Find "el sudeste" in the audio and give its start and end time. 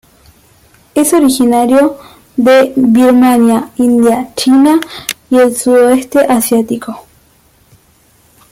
5.37-6.21